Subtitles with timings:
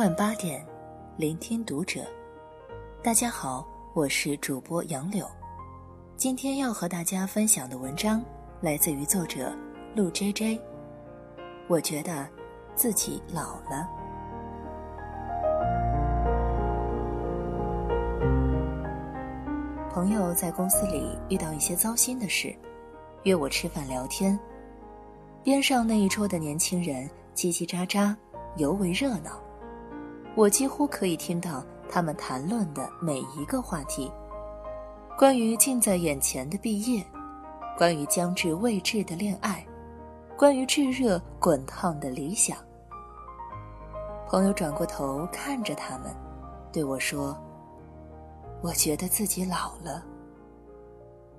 [0.00, 0.64] 晚八点，
[1.18, 2.00] 聆听读者。
[3.02, 5.30] 大家好，我是主播杨柳。
[6.16, 8.24] 今天要和大家分享的文章
[8.62, 9.54] 来自于作者
[9.94, 10.62] 陆 J J。
[11.68, 12.26] 我觉得
[12.74, 13.86] 自己老了。
[19.92, 22.56] 朋友在公司里遇到一些糟心的事，
[23.24, 24.40] 约我吃饭聊天。
[25.44, 28.16] 边上那一桌的年轻人叽叽喳喳，
[28.56, 29.38] 尤为热闹。
[30.36, 34.10] 我几乎可以听到他们谈论的每一个话题：
[35.18, 37.04] 关于近在眼前的毕业，
[37.76, 39.66] 关于将至未至的恋爱，
[40.38, 42.56] 关于炙热滚烫的理想。
[44.28, 46.14] 朋友转过头看着他们，
[46.72, 47.36] 对我说
[48.62, 50.04] ：“我觉得自己老了。”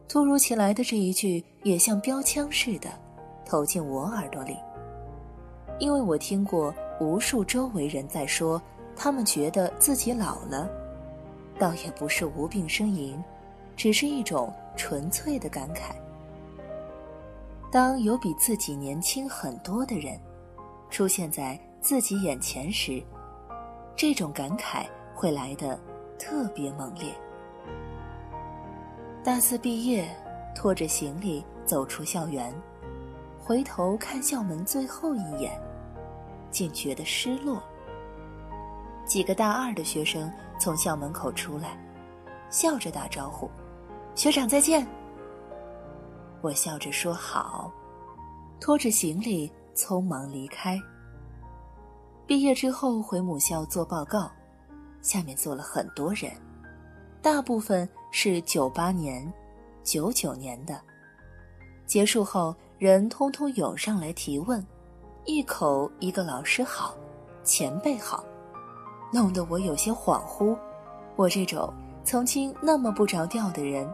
[0.09, 2.89] 突如其来的这一句也像标枪似的
[3.45, 4.57] 投进我耳朵里，
[5.79, 8.61] 因为我听过无数周围人在说。
[8.95, 10.69] 他们觉得自己老了，
[11.57, 13.21] 倒也不是无病呻吟，
[13.75, 15.95] 只是一种纯粹的感慨。
[17.71, 20.19] 当有比自己年轻很多的人
[20.89, 23.01] 出现在自己眼前时，
[23.95, 25.79] 这种感慨会来的
[26.19, 27.13] 特别猛烈。
[29.23, 30.07] 大四毕业，
[30.53, 32.53] 拖着行李走出校园，
[33.39, 35.59] 回头看校门最后一眼，
[36.51, 37.63] 竟觉得失落。
[39.11, 41.77] 几个大二的学生从校门口出来，
[42.49, 43.51] 笑着打招呼
[44.15, 44.87] ：“学长再见。”
[46.39, 47.69] 我笑着说：“好。”
[48.57, 50.79] 拖着行李匆忙离开。
[52.25, 54.31] 毕业之后回母校做报告，
[55.01, 56.31] 下面坐了很多人，
[57.21, 59.29] 大部分是九八年、
[59.83, 60.79] 九九年的。
[61.85, 64.65] 结束后，人通通涌上来提问，
[65.25, 66.95] 一口一个老师好，
[67.43, 68.23] 前辈好。
[69.11, 70.57] 弄得我有些恍惚，
[71.15, 71.71] 我这种
[72.03, 73.87] 曾经那么不着调的人，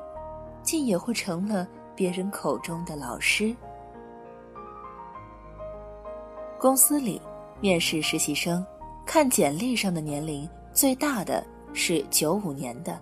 [0.61, 3.55] 竟也会成了别人口中的老师。
[6.59, 7.21] 公司里
[7.59, 8.65] 面试实习生，
[9.05, 12.99] 看简历上的年龄，最大的是九五年的，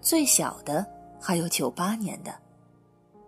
[0.00, 0.84] 最小的
[1.20, 2.34] 还有九八年的，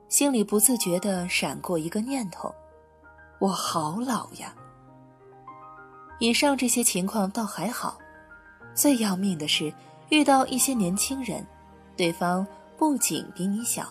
[0.09, 2.55] 心里不自觉地闪过一个念头：
[3.39, 4.55] 我好老呀。
[6.19, 7.99] 以上这些情况倒还好。
[8.75, 9.73] 最要命的是，
[10.09, 11.45] 遇到一些年轻人，
[11.97, 13.87] 对方不仅比你小，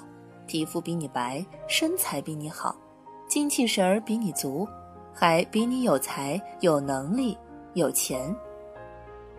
[0.47, 2.75] 皮肤比你白，身材比你好，
[3.27, 4.67] 精气神儿比你足，
[5.13, 7.37] 还比你有才、有能力、
[7.73, 8.35] 有钱。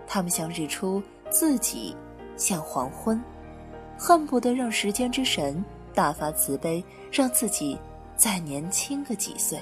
[0.07, 1.97] 他们像日出，自己
[2.37, 3.21] 像黄昏，
[3.99, 5.65] 恨不得让时间之神
[5.95, 7.79] 大发慈悲，让自己
[8.17, 9.59] 再年轻个几岁。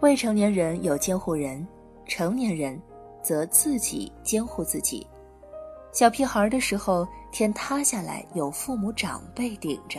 [0.00, 1.66] 未成年人有监护人，
[2.06, 2.80] 成年人。
[3.24, 5.06] 则自己监护自己，
[5.92, 9.98] 小屁孩的时候，天塌下来有父母长辈顶着，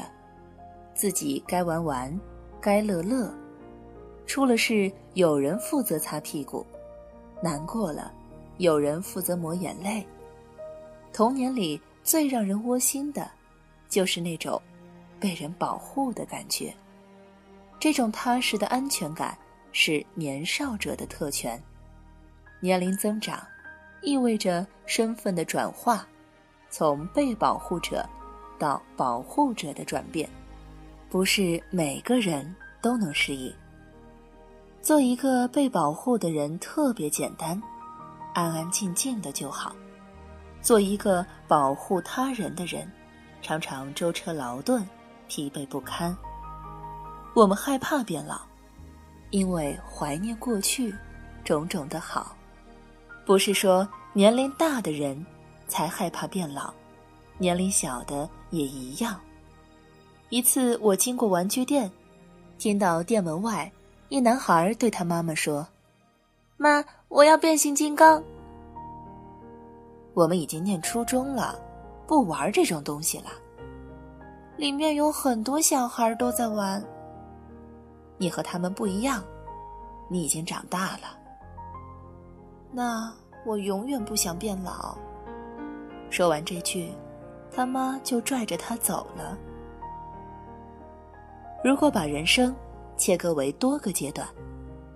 [0.93, 2.21] 自己该玩玩，
[2.61, 3.33] 该乐乐，
[4.27, 6.63] 出了事有人负责擦屁股，
[7.41, 8.13] 难过了
[8.57, 10.05] 有人负责抹眼泪。
[11.11, 13.31] 童年里最让人窝心的，
[13.89, 14.61] 就是那种
[15.19, 16.71] 被人保护的感觉，
[17.79, 19.35] 这种踏实的安全感
[19.71, 21.59] 是年少者的特权。
[22.65, 23.39] 年龄增长，
[24.01, 26.03] 意味着身份的转化，
[26.67, 28.03] 从被保护者
[28.57, 30.27] 到保护者的转变，
[31.07, 33.53] 不是每个人都能适应。
[34.81, 37.61] 做一个被保护的人特别简单，
[38.33, 39.71] 安安静静的就好；
[40.59, 42.91] 做一个保护他人的人，
[43.43, 44.83] 常常舟车劳顿，
[45.27, 46.17] 疲惫不堪。
[47.35, 48.41] 我们害怕变老，
[49.29, 50.95] 因为怀念过去
[51.43, 52.34] 种种的好。
[53.25, 55.25] 不是说年龄大的人
[55.67, 56.71] 才害怕变老，
[57.39, 59.19] 年龄小的也一样。
[60.29, 61.91] 一次，我经过玩具店，
[62.57, 63.71] 听到店门外
[64.09, 65.67] 一男孩对他妈妈说
[66.57, 68.23] ：“妈，我要变形金刚。”
[70.13, 71.59] 我们已经念初中了，
[72.07, 73.31] 不玩这种东西了。
[74.55, 76.81] 里面有很多小孩都在玩。
[78.17, 79.23] 你和他们不一样，
[80.09, 81.17] 你已经长大了。
[82.75, 83.09] 那
[83.45, 84.97] 我永远不想变老。
[86.09, 86.91] 说完这句，
[87.49, 89.37] 他妈就拽着他走了。
[91.63, 92.53] 如果把人生
[92.97, 94.27] 切割为多个阶段，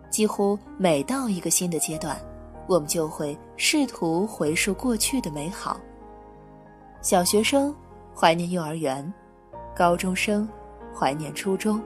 [0.10, 2.20] 几乎每到一个新的阶段，
[2.68, 5.80] 我们就会试图回溯过去的美好。
[7.02, 7.74] 小学生
[8.14, 9.14] 怀念幼儿园，
[9.74, 10.46] 高中生
[10.94, 11.81] 怀念初中，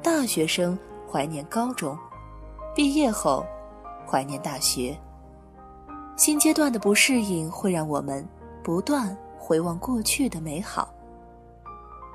[0.00, 0.78] 大学生
[1.10, 1.98] 怀念高中，
[2.72, 3.44] 毕业后
[4.08, 4.96] 怀念大学。
[6.16, 8.26] 新阶段的不适应会让我们
[8.62, 10.88] 不断回望过去的美好。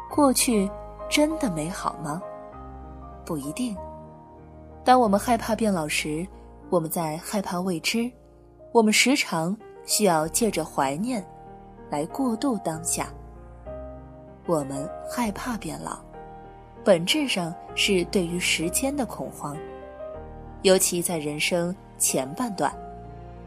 [0.09, 0.69] 过去
[1.09, 2.21] 真的美好吗？
[3.25, 3.75] 不一定。
[4.83, 6.25] 当我们害怕变老时，
[6.69, 8.09] 我们在害怕未知。
[8.71, 9.55] 我们时常
[9.85, 11.23] 需要借着怀念，
[11.89, 13.07] 来过渡当下。
[14.45, 15.99] 我们害怕变老，
[16.83, 19.57] 本质上是对于时间的恐慌，
[20.61, 22.73] 尤其在人生前半段，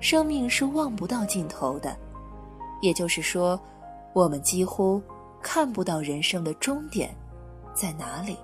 [0.03, 1.97] 生命是望不到尽头的。
[2.81, 3.59] 也就是说，
[4.13, 5.01] 我们几乎
[5.41, 7.15] 看不到人生的终点
[7.73, 8.37] 在哪里，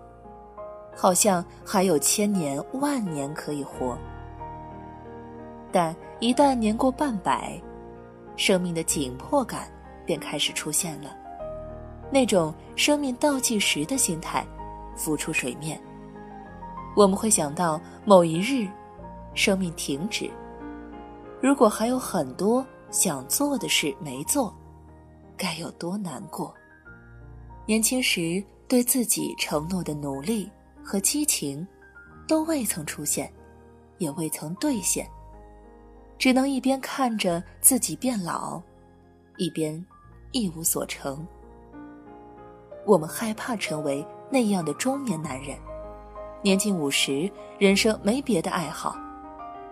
[0.97, 3.99] 好像还有千年万年可以活。
[5.73, 7.61] 但一旦年过半百，
[8.37, 9.69] 生命的紧迫感
[10.07, 11.11] 便开始出现了，
[12.09, 14.47] 那种生命倒计时的心态
[14.97, 15.79] 浮出水面。
[16.97, 18.69] 我们会想到某一日，
[19.35, 20.31] 生命停止。
[21.41, 24.53] 如果还有很多想做的事没做，
[25.37, 26.53] 该有多难过？
[27.65, 30.51] 年轻时对自己承诺的努力
[30.83, 31.67] 和激情，
[32.27, 33.33] 都未曾出现，
[33.99, 35.09] 也未曾兑现。
[36.19, 38.61] 只能一边看着自己变老，
[39.37, 39.85] 一边
[40.33, 41.25] 一无所成。
[42.85, 45.57] 我们害怕成为那样的中年男人，
[46.43, 47.31] 年近五十，
[47.61, 48.97] 人生没别的爱好，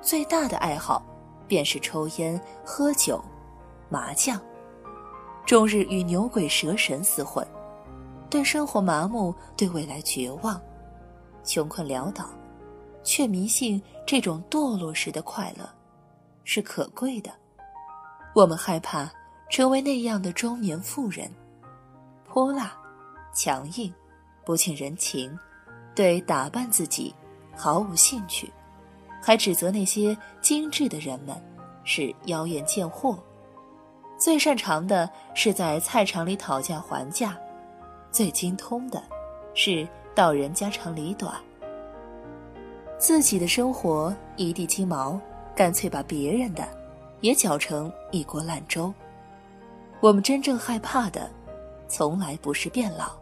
[0.00, 1.04] 最大的爱好
[1.46, 3.22] 便是抽烟、喝酒、
[3.88, 4.40] 麻将，
[5.44, 7.46] 终日与牛鬼蛇神厮混，
[8.28, 10.60] 对生活麻木，对未来绝望，
[11.44, 12.28] 穷困潦倒，
[13.02, 15.69] 却迷信这种堕落时的快乐。
[16.48, 17.31] 是可贵的。
[18.32, 19.10] 我们害怕
[19.50, 21.28] 成为那样的中年妇人，
[22.25, 22.72] 泼辣、
[23.34, 23.93] 强硬、
[24.44, 25.37] 不近人情，
[25.93, 27.12] 对打扮自己
[27.56, 28.52] 毫无兴趣，
[29.26, 31.34] 还指责那些精致的人们
[31.82, 33.19] 是妖艳贱货。
[34.17, 37.37] 最擅长的是在菜场里讨价还价，
[38.12, 39.02] 最精通的
[39.52, 39.84] 是
[40.14, 41.34] 道人家长里短。
[42.99, 45.20] 自己的生活一地鸡毛。
[45.56, 46.69] 干脆把别人的
[47.22, 48.93] 也搅成一锅烂粥。
[50.00, 51.31] 我们真正害怕的，
[51.88, 53.12] 从来不是变老，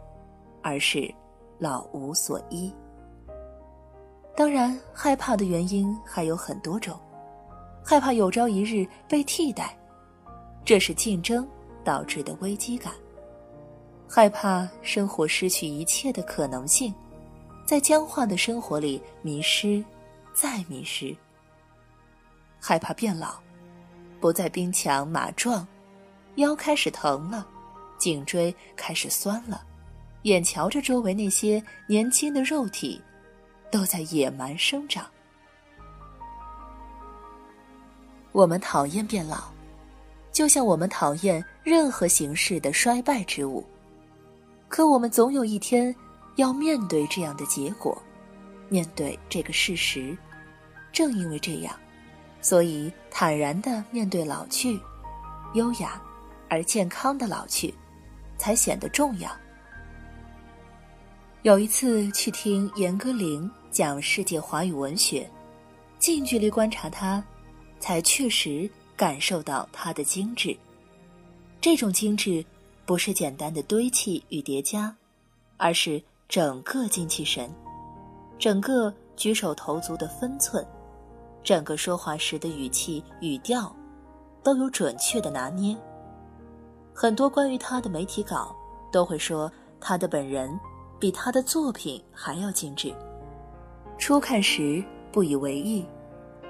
[0.61, 1.09] 而是
[1.57, 2.73] 老无所依。
[4.35, 6.99] 当然，害怕的原因还有很多种，
[7.81, 9.77] 害怕有朝一日被替代，
[10.65, 11.47] 这是竞争
[11.85, 12.91] 导致的危机感；
[14.09, 16.93] 害怕生活失去一切的可能性，
[17.65, 19.81] 在僵化的生活里迷失，
[20.33, 21.15] 再迷失。
[22.59, 23.35] 害怕变老，
[24.19, 25.65] 不再兵强马壮，
[26.35, 27.47] 腰开始疼了，
[27.97, 29.63] 颈椎开始酸了，
[30.23, 33.01] 眼瞧着周围那些年轻的肉体，
[33.75, 35.05] 都在野蛮生长。
[38.31, 39.51] 我们讨厌变老，
[40.31, 43.61] 就像我们讨厌任何形式的衰败之物。
[44.69, 45.93] 可我们总有一天
[46.37, 48.01] 要面对这样的结果，
[48.69, 50.17] 面对这个事实。
[50.93, 51.75] 正因为这样。
[52.39, 54.79] 所以，坦然的面对老去，
[55.53, 56.01] 优雅
[56.49, 57.73] 而健康的老去，
[58.37, 59.29] 才显得重要。
[61.41, 65.29] 有一次去听严歌苓讲世界华语文学，
[65.99, 67.21] 近距离观察他，
[67.77, 70.57] 才确实感受到他的精致。
[71.59, 72.45] 这种精致，
[72.85, 74.95] 不是简单的堆砌与叠加，
[75.57, 77.53] 而是整个精气神，
[78.39, 80.65] 整个举手投足的分寸。
[81.43, 83.75] 整个说话时的语气语调，
[84.41, 85.75] 都有准确的拿捏。
[86.93, 88.55] 很多关于他的媒体稿
[88.89, 89.51] 都会说
[89.81, 90.57] 他的本人
[90.97, 92.95] 比他的作品还要精致。
[93.97, 95.85] 初看时不以为意，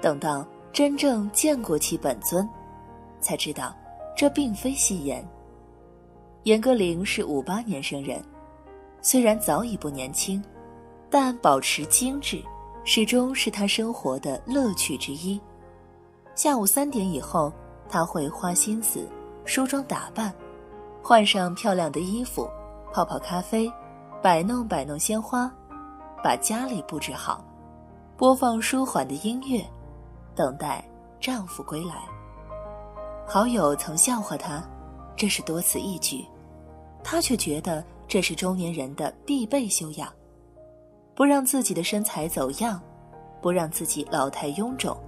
[0.00, 2.48] 等到真正见过其本尊，
[3.20, 3.74] 才知道
[4.16, 5.26] 这并非戏言。
[6.42, 8.22] 严歌苓是五八年生人，
[9.00, 10.42] 虽然早已不年轻，
[11.10, 12.42] 但保持精致。
[12.88, 15.40] 始终是他生活的乐趣之一。
[16.36, 17.52] 下午三点以后，
[17.88, 19.08] 他会花心思
[19.44, 20.32] 梳妆打扮，
[21.02, 22.48] 换上漂亮的衣服，
[22.92, 23.68] 泡泡咖啡，
[24.22, 25.52] 摆弄摆弄鲜花，
[26.26, 27.44] 把家里布置好，
[28.16, 29.64] 播放舒缓的音乐，
[30.34, 30.84] 等待
[31.20, 31.94] 丈夫归来。
[33.24, 34.60] 好友曾笑话他，
[35.14, 36.26] 这是多此一举，
[37.04, 40.12] 他却觉得这是中年人的必备修养。
[41.14, 42.82] 不让自己的身材走样，
[43.40, 44.98] 不让自己老态臃肿，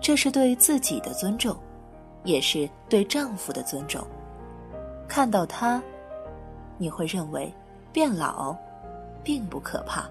[0.00, 1.54] 这是对自己的尊重，
[2.24, 4.02] 也是对丈夫的尊重。
[5.06, 5.82] 看到他，
[6.78, 7.52] 你会认为
[7.92, 8.56] 变老
[9.22, 10.08] 并不可怕，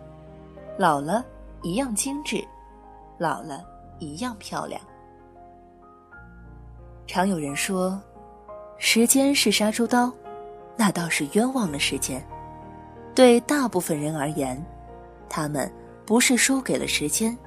[0.80, 1.26] 老了
[1.62, 2.42] 一样精致，
[3.18, 3.66] 老了
[4.00, 4.80] 一样漂亮。
[7.06, 8.02] 常有人说，
[8.78, 10.10] 时间是杀猪刀，
[10.78, 12.26] 那倒是冤枉了时间。
[13.14, 14.58] 对大部分人而言，
[15.28, 15.70] 他们
[16.06, 17.38] 不是输给了时间，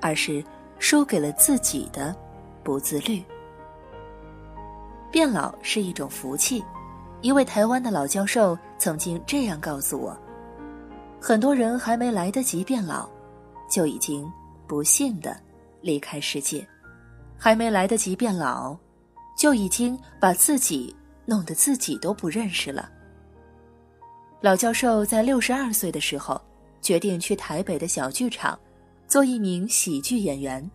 [0.00, 0.44] 而是
[0.78, 2.14] 输给了自己的
[2.62, 3.20] 不自律。
[5.10, 6.64] 变老是一种福气，
[7.20, 10.16] 一位台湾的老教授曾经这样告诉我：
[11.28, 13.08] 很多人还没来得及变老，
[13.68, 14.32] 就已经
[14.64, 15.36] 不幸的
[15.80, 16.64] 离开世界；
[17.36, 18.76] 还没来得及变老。
[19.36, 22.88] 就已经把自己弄得自己都不认识了。
[24.40, 26.40] 老教授在六十二岁的时候，
[26.80, 28.56] 决定去台北的小剧场
[29.08, 30.70] 做一名喜剧演员。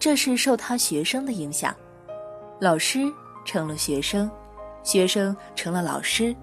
[0.00, 1.72] 这是受他学生的影响，
[2.58, 3.02] 老师
[3.44, 4.28] 成了学生，
[4.82, 6.34] 学生成了老师。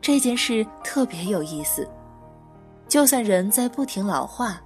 [0.00, 1.84] 这件事特别有意思。
[2.90, 4.60] 就算人在不停老化，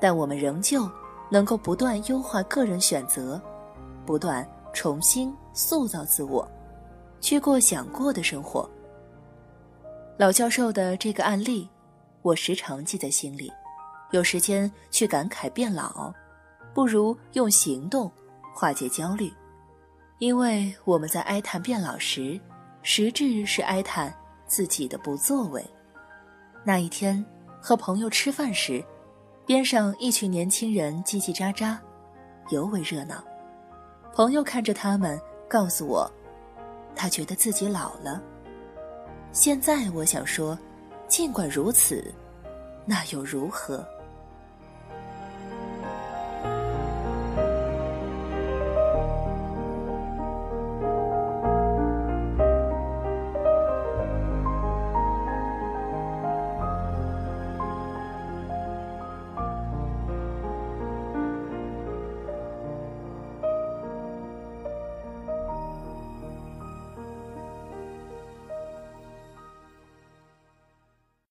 [0.00, 0.88] 但我们仍旧
[1.28, 3.38] 能够不断优化个人选择，
[4.06, 4.48] 不断。
[4.72, 6.46] 重新塑造自我，
[7.18, 8.68] 去过想过的生活。
[10.18, 11.66] 老教授的这个案例，
[12.20, 13.50] 我时常记在心里。
[14.10, 16.12] 有时间去感慨变老，
[16.74, 18.12] 不如用行动
[18.54, 19.32] 化解焦虑。
[20.18, 22.38] 因为我们在哀叹变老时，
[22.82, 24.14] 实质是哀叹
[24.46, 25.64] 自己的不作为。
[26.64, 27.24] 那一天
[27.66, 28.80] 和朋友吃饭时，
[29.44, 31.76] 边上一群年轻人叽叽喳喳，
[32.50, 33.24] 尤为热闹。
[34.14, 36.08] 朋友看着他们，告诉我，
[36.94, 38.22] 他觉得自己老了。
[39.32, 40.56] 现在我想说，
[41.08, 42.14] 尽管如此，
[42.84, 43.84] 那又如何？